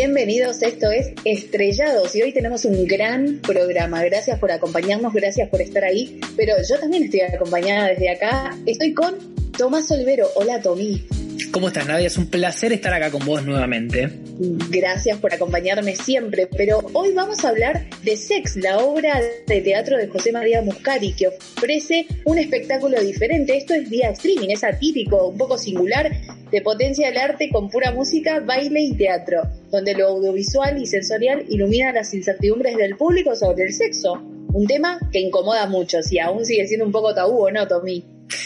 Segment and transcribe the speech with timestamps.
[0.00, 4.00] Bienvenidos, esto es Estrellados y hoy tenemos un gran programa.
[4.04, 8.56] Gracias por acompañarnos, gracias por estar ahí, pero yo también estoy acompañada desde acá.
[8.64, 9.16] Estoy con
[9.58, 10.28] Tomás Olvero.
[10.36, 11.04] Hola, Tomí.
[11.50, 12.06] ¿Cómo estás, Nadia?
[12.06, 14.08] Es un placer estar acá con vos nuevamente.
[14.40, 19.96] Gracias por acompañarme siempre, pero hoy vamos a hablar de Sex, la obra de teatro
[19.96, 23.56] de José María Muscari, que ofrece un espectáculo diferente.
[23.56, 26.12] Esto es vía streaming, es atípico, un poco singular,
[26.52, 31.44] de potencia del arte con pura música, baile y teatro, donde lo audiovisual y sensorial
[31.48, 34.22] ilumina las incertidumbres del público sobre el sexo.
[34.52, 38.04] Un tema que incomoda mucho, si aún sigue siendo un poco tabú, ¿o no, Tommy?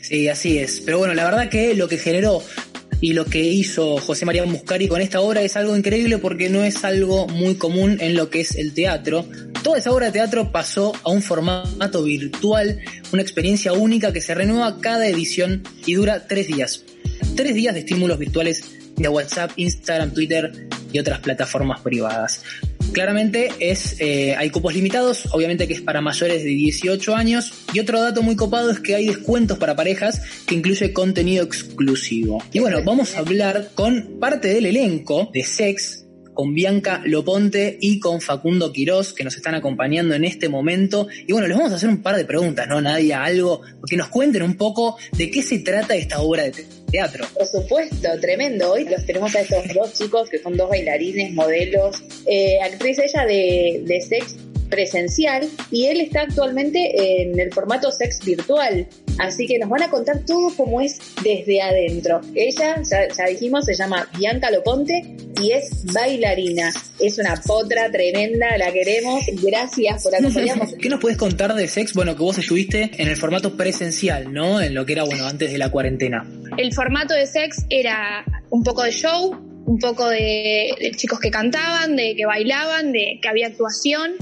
[0.00, 0.80] Sí, así es.
[0.80, 2.42] Pero bueno, la verdad que lo que generó
[3.00, 6.64] y lo que hizo José María Muscari con esta obra es algo increíble porque no
[6.64, 9.26] es algo muy común en lo que es el teatro.
[9.62, 12.80] Toda esa obra de teatro pasó a un formato virtual,
[13.12, 16.84] una experiencia única que se renueva cada edición y dura tres días.
[17.36, 18.64] Tres días de estímulos virtuales
[18.96, 22.42] de WhatsApp, Instagram, Twitter y otras plataformas privadas.
[22.92, 27.52] Claramente es, eh, hay cupos limitados, obviamente que es para mayores de 18 años.
[27.72, 32.42] Y otro dato muy copado es que hay descuentos para parejas que incluye contenido exclusivo.
[32.52, 36.03] Y bueno, vamos a hablar con parte del elenco de Sex,
[36.34, 41.06] con Bianca Loponte y con Facundo Quirós, que nos están acompañando en este momento.
[41.26, 43.24] Y bueno, les vamos a hacer un par de preguntas, ¿no, Nadia?
[43.24, 47.24] Algo, que nos cuenten un poco de qué se trata esta obra de teatro.
[47.32, 48.72] Por supuesto, tremendo.
[48.72, 53.24] Hoy los tenemos a estos dos chicos que son dos bailarines, modelos, eh, actriz ella
[53.24, 54.36] de, de sex
[54.74, 58.88] presencial y él está actualmente en el formato sex virtual.
[59.18, 62.20] Así que nos van a contar todo cómo es desde adentro.
[62.34, 66.72] Ella, ya, dijimos, se llama Bianca Loponte y es bailarina.
[66.98, 69.24] Es una potra tremenda, la queremos.
[69.40, 70.74] Gracias por acompañarnos.
[70.80, 71.94] ¿Qué nos puedes contar de sex?
[71.94, 74.60] Bueno, que vos estuviste en el formato presencial, ¿no?
[74.60, 76.28] En lo que era, bueno, antes de la cuarentena.
[76.56, 79.36] El formato de sex era un poco de show,
[79.66, 84.14] un poco de, de chicos que cantaban, de que bailaban, de que había actuación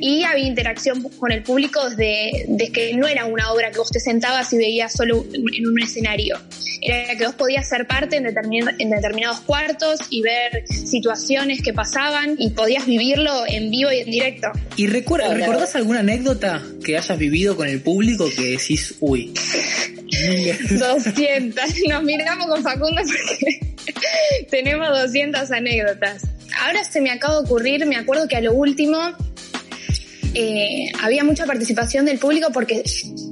[0.00, 4.00] y había interacción con el público desde, que no era una obra que vos te
[4.00, 6.38] sentabas y veías solo en un escenario.
[6.80, 12.36] Era que vos podías ser parte en, en determinados cuartos y ver situaciones que pasaban
[12.38, 14.48] y podías vivirlo en vivo y en directo.
[14.76, 19.34] ¿Y recuerda, recordás alguna anécdota que hayas vivido con el público que decís, uy?
[20.78, 21.64] 200.
[21.88, 23.60] Nos miramos con Facundo porque
[24.50, 26.22] tenemos 200 anécdotas.
[26.60, 28.98] Ahora se me acaba de ocurrir, me acuerdo que a lo último
[30.34, 32.82] eh, había mucha participación del público porque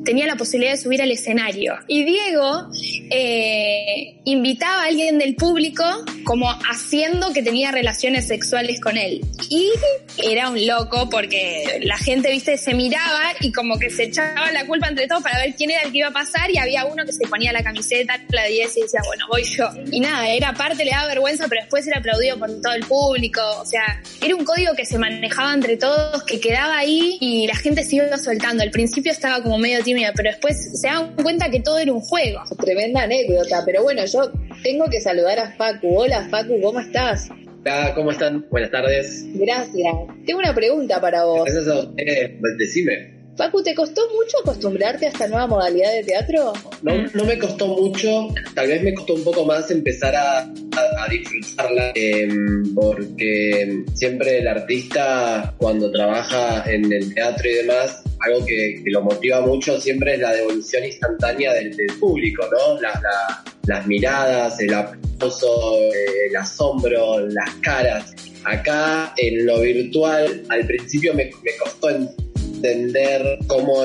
[0.05, 1.75] tenía la posibilidad de subir al escenario.
[1.87, 2.69] Y Diego
[3.11, 5.85] eh, invitaba a alguien del público
[6.25, 9.21] como haciendo que tenía relaciones sexuales con él.
[9.51, 9.71] Y
[10.19, 14.67] era un loco porque la gente, viste, se miraba y como que se echaba la
[14.67, 17.05] culpa entre todos para ver quién era el que iba a pasar y había uno
[17.05, 19.69] que se ponía la camiseta, la 10 y decía, bueno, voy yo.
[19.91, 23.41] Y nada, era parte, le daba vergüenza, pero después era aplaudido por todo el público.
[23.61, 27.57] O sea, era un código que se manejaba entre todos, que quedaba ahí y la
[27.57, 28.63] gente se iba soltando.
[28.63, 32.01] Al principio estaba como medio tímida, pero después se daban cuenta que todo era un
[32.01, 32.41] juego.
[32.59, 34.31] Tremenda anécdota, pero bueno, yo
[34.63, 35.99] tengo que saludar a Facu.
[35.99, 37.29] Hola Facu, ¿cómo estás?
[37.65, 38.47] Hola, ¿cómo están?
[38.51, 39.25] Buenas tardes.
[39.35, 39.95] Gracias.
[40.25, 41.45] Tengo una pregunta para vos.
[41.45, 41.91] Gracias a
[42.59, 43.16] Decime.
[43.37, 46.55] Facu, ¿te costó mucho acostumbrarte a esta nueva modalidad de teatro?
[46.83, 50.51] No, no me costó mucho, tal vez me costó un poco más empezar a,
[51.11, 58.83] disfrutarla, em, porque siempre el artista cuando trabaja en el teatro y demás, algo que,
[58.87, 62.81] lo motiva mucho siempre es la devolución instantánea del, público, ¿no?
[63.67, 65.79] las miradas, el aplauso,
[66.29, 68.15] el asombro, las caras.
[68.45, 71.91] Acá en lo virtual, al principio me costó
[72.57, 73.85] entender cómo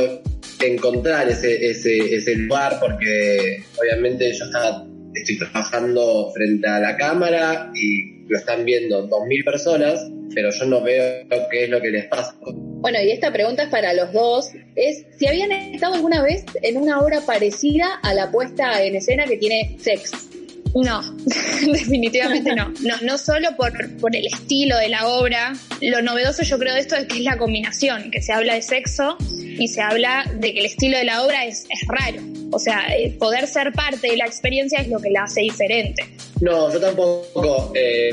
[0.59, 7.71] encontrar ese, ese, ese lugar, porque obviamente yo estaba, estoy trabajando frente a la cámara
[7.75, 12.06] y lo están viendo 2.000 personas, pero yo no veo qué es lo que les
[12.06, 12.35] pasa.
[12.45, 16.77] Bueno, y esta pregunta es para los dos, es si habían estado alguna vez en
[16.77, 20.31] una obra parecida a la puesta en escena que tiene Sex.
[20.75, 21.01] No,
[21.73, 22.73] definitivamente no.
[22.81, 22.95] no.
[23.01, 25.53] No solo por, por el estilo de la obra.
[25.81, 28.62] Lo novedoso yo creo de esto es que es la combinación, que se habla de
[28.62, 32.21] sexo y se habla de que el estilo de la obra es, es raro.
[32.51, 36.03] O sea, eh, poder ser parte de la experiencia es lo que la hace diferente.
[36.41, 37.71] No, yo tampoco.
[37.75, 38.12] Eh,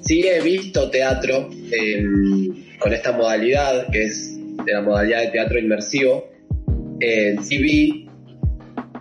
[0.00, 2.04] sí he visto teatro eh,
[2.78, 6.28] con esta modalidad, que es de la modalidad de teatro inmersivo.
[7.00, 8.03] Eh, sí vi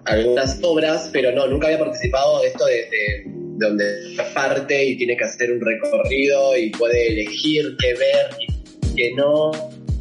[0.06, 3.86] algunas obras, pero no, nunca había participado de esto de, de, de donde
[4.34, 9.52] parte y tiene que hacer un recorrido y puede elegir qué ver y qué no.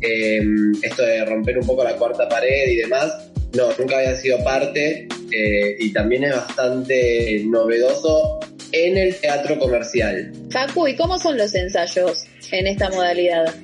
[0.00, 0.42] Eh,
[0.82, 3.30] esto de romper un poco la cuarta pared y demás.
[3.54, 8.40] No, nunca había sido parte eh, y también es bastante novedoso
[8.72, 10.32] en el teatro comercial.
[10.50, 13.54] Facu, ¿y cómo son los ensayos en esta modalidad?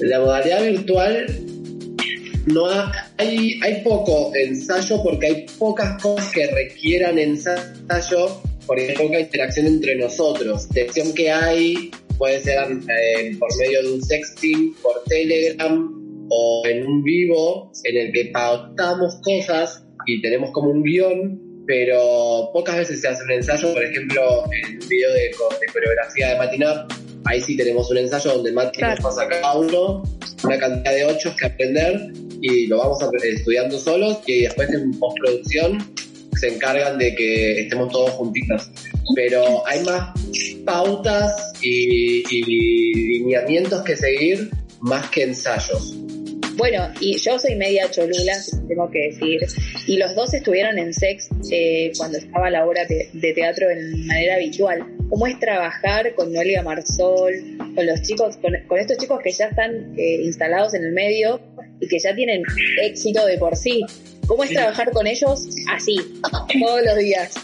[0.00, 1.26] La modalidad virtual
[2.46, 8.94] no ha- hay, hay poco ensayo porque hay pocas cosas que requieran ensayo porque hay
[8.96, 10.62] poca interacción entre nosotros.
[10.64, 15.90] La interacción que hay puede ser eh, por medio de un sexting, por Telegram
[16.30, 22.50] o en un vivo en el que pautamos cosas y tenemos como un guion, pero
[22.52, 23.72] pocas veces se hace un ensayo.
[23.74, 26.90] Por ejemplo, en un video de, de coreografía de Matinap,
[27.26, 28.94] ahí sí tenemos un ensayo donde Mati Claro.
[28.94, 30.02] nos pasa a cada uno
[30.44, 32.00] una cantidad de ochos que aprender
[32.44, 35.78] y lo vamos a- estudiando solos y después en postproducción
[36.38, 38.70] se encargan de que estemos todos juntitos.
[39.14, 40.12] Pero hay más
[40.66, 42.22] pautas y,
[43.18, 44.50] lineamientos que seguir
[44.80, 45.96] más que ensayos.
[46.56, 48.34] Bueno, y yo soy media cholula,
[48.68, 49.40] tengo que decir.
[49.86, 54.34] Y los dos estuvieron en Sex eh, cuando estaba la obra de teatro en manera
[54.34, 54.84] habitual.
[55.08, 57.34] ¿Cómo es trabajar con Noelia Marsol,
[57.74, 58.36] con los chicos,
[58.66, 61.40] con estos chicos que ya están eh, instalados en el medio
[61.80, 62.42] y que ya tienen
[62.82, 63.84] éxito de por sí?
[64.26, 65.96] ¿Cómo es trabajar con ellos así,
[66.60, 67.34] todos los días?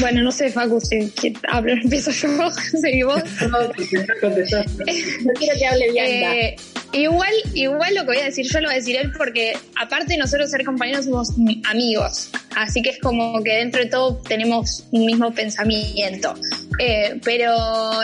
[0.00, 1.10] Bueno, no sé, Facu, si
[1.48, 3.22] hablo, empiezo yo, seguí vos.
[3.50, 6.36] No quiero que hable Bianca.
[6.36, 6.56] Eh,
[6.92, 10.12] igual, igual lo que voy a decir yo lo voy a decir él porque aparte
[10.12, 11.30] de nosotros ser compañeros somos
[11.64, 16.34] amigos, así que es como que dentro de todo tenemos un mismo pensamiento.
[16.78, 17.50] Eh, pero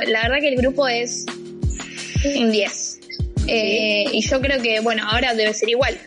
[0.07, 1.27] la verdad que el grupo es
[2.25, 2.82] un 10.
[3.47, 5.99] Eh, y yo creo que, bueno, ahora debe ser igual.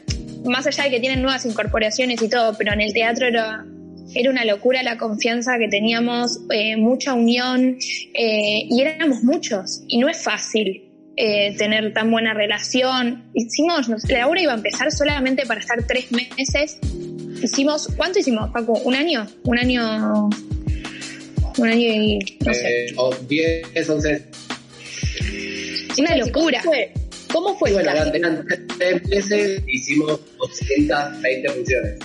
[0.45, 3.65] Más allá de que tienen nuevas incorporaciones y todo, pero en el teatro era,
[4.13, 7.77] era una locura la confianza que teníamos, eh, mucha unión,
[8.13, 10.85] eh, y éramos muchos, y no es fácil
[11.17, 13.23] eh, tener tan buena relación.
[13.33, 16.77] Hicimos, no sé, la obra iba a empezar solamente para estar tres meses.
[17.41, 18.73] Hicimos, ¿cuánto hicimos, Paco?
[18.83, 19.25] ¿Un año?
[19.43, 20.29] Un año.
[21.57, 22.19] Un año y.
[22.45, 22.85] no sé.
[22.88, 24.25] Eh, o 10, 11.
[25.99, 26.59] una locura.
[26.61, 26.91] ¿Cómo fue,
[27.35, 28.19] ¿Cómo fue el bueno, casting?
[28.19, 28.45] eran
[28.77, 31.99] tres meses, hicimos 220 funciones.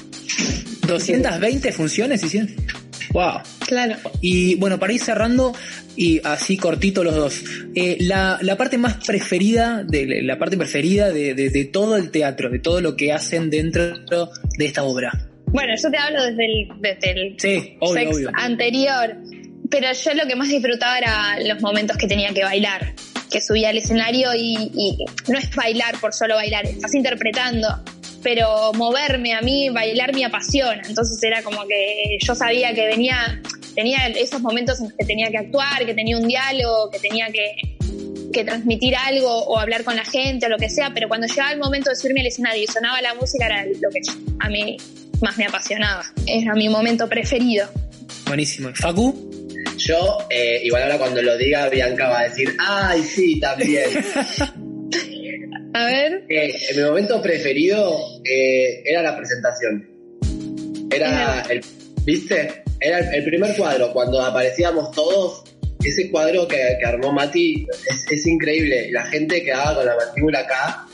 [0.86, 2.50] 220 funciones hicieron.
[3.12, 3.40] Wow.
[3.66, 3.96] Claro.
[4.20, 5.52] Y bueno, para ir cerrando,
[5.96, 7.42] y así cortito los dos,
[7.74, 12.10] eh, la, la parte más preferida, de, la parte preferida de, de- de todo el
[12.10, 13.98] teatro, de todo lo que hacen dentro
[14.58, 15.12] de esta obra.
[15.46, 18.30] Bueno, yo te hablo desde el, desde el Sí, obvio, sex obvio.
[18.34, 19.16] anterior.
[19.68, 22.92] Pero yo lo que más disfrutaba era los momentos que tenía que bailar.
[23.30, 27.68] Que subía al escenario y, y no es bailar por solo bailar, estás interpretando.
[28.22, 30.82] Pero moverme a mí, bailar me apasiona.
[30.86, 33.40] Entonces era como que yo sabía que venía,
[33.74, 37.28] tenía esos momentos en los que tenía que actuar, que tenía un diálogo, que tenía
[37.30, 37.54] que,
[38.32, 40.92] que transmitir algo o hablar con la gente o lo que sea.
[40.92, 43.90] Pero cuando llegaba el momento de subirme al escenario y sonaba la música, era lo
[43.90, 44.00] que
[44.40, 44.76] a mí
[45.22, 46.04] más me apasionaba.
[46.26, 47.68] Era mi momento preferido.
[48.26, 48.70] Buenísimo.
[48.74, 49.29] Facu,
[49.86, 53.88] Yo, eh, igual ahora cuando lo diga, Bianca va a decir, ¡ay, sí, también!
[55.72, 56.24] A ver.
[56.28, 59.88] Eh, mi momento preferido eh, era la presentación.
[60.90, 61.60] Era el,
[62.04, 62.62] ¿viste?
[62.80, 65.44] Era el, el primer cuadro, cuando aparecíamos todos,
[65.84, 68.90] ese cuadro que, que armó Mati es, es increíble.
[68.90, 70.86] La gente quedaba con la mandíbula acá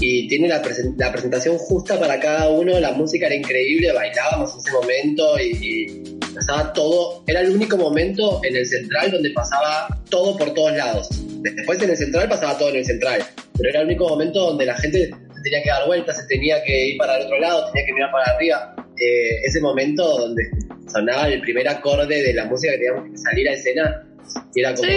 [0.00, 4.52] y tiene la, presen- la presentación justa para cada uno, la música era increíble, bailábamos
[4.54, 7.24] en ese momento y, y pasaba todo.
[7.26, 11.08] Era el único momento en el central donde pasaba todo por todos lados.
[11.40, 13.22] Después en el central pasaba todo en el central,
[13.56, 16.62] pero era el único momento donde la gente se tenía que dar vueltas, se tenía
[16.62, 18.76] que ir para el otro lado, tenía que mirar para arriba.
[18.98, 20.42] Eh, ese momento donde
[20.90, 24.06] sonaba el primer acorde de la música que teníamos que salir a escena,
[24.54, 24.88] y era como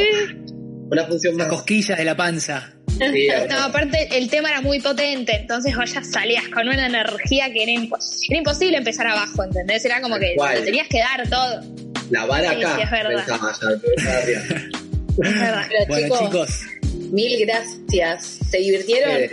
[0.91, 1.57] una función las más.
[1.57, 2.78] cosquillas de la panza.
[2.97, 6.85] Sí, era- No, aparte el tema era muy potente, entonces vos ya salías con una
[6.85, 9.83] energía que era, impos- era imposible empezar abajo, ¿entendés?
[9.85, 11.61] Era como que te tenías que dar todo.
[12.09, 13.25] la vara Sí, acá, sí, es verdad.
[13.25, 14.41] pensaba ya, pero estaba arriba.
[15.21, 15.65] Es verdad.
[15.67, 18.39] Pero Bueno, chicos, chicos, mil gracias.
[18.49, 19.11] ¿Se divirtieron?
[19.17, 19.29] Eh,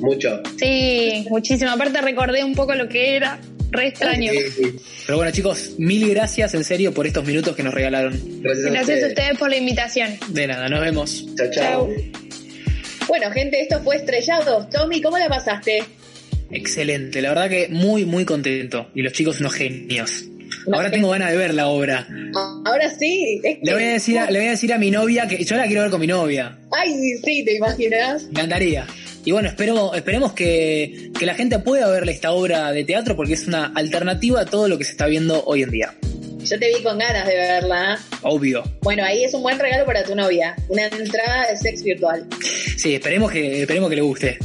[0.00, 0.42] mucho.
[0.58, 1.70] Sí, muchísimo.
[1.70, 3.38] Aparte recordé un poco lo que era.
[3.70, 4.30] Re extraño.
[4.30, 4.76] Sí, sí.
[5.06, 8.12] pero bueno chicos, mil gracias en serio por estos minutos que nos regalaron.
[8.42, 10.18] Gracias, Gracias a ustedes por la invitación.
[10.28, 11.24] De nada, nos vemos.
[11.36, 11.88] Chao, chao.
[13.08, 14.70] Bueno, gente, esto fue Estrellados.
[14.70, 15.84] Tommy, ¿cómo la pasaste?
[16.50, 18.90] Excelente, la verdad que muy, muy contento.
[18.94, 20.24] Y los chicos unos genios.
[20.72, 22.06] Ahora tengo ganas de ver la obra.
[22.64, 23.40] Ahora sí.
[23.62, 25.66] le, voy a decir a, le voy a decir a mi novia que yo la
[25.66, 26.58] quiero ver con mi novia.
[26.70, 26.92] Ay,
[27.24, 28.24] sí, te imaginas.
[28.24, 28.86] Me encantaría.
[29.24, 33.34] Y bueno, espero, esperemos que, que la gente pueda ver esta obra de teatro porque
[33.34, 35.94] es una alternativa a todo lo que se está viendo hoy en día.
[36.44, 37.98] Yo te vi con ganas de verla.
[38.22, 38.62] Obvio.
[38.82, 40.56] Bueno, ahí es un buen regalo para tu novia.
[40.68, 42.26] Una entrada de sex virtual.
[42.76, 44.38] Sí, esperemos que, esperemos que le guste.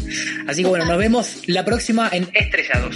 [0.47, 2.95] Así que bueno, nos vemos la próxima en Estrellados.